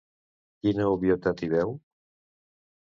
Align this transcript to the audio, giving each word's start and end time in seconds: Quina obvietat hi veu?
Quina 0.63 0.87
obvietat 0.95 1.45
hi 1.47 1.51
veu? 1.55 1.79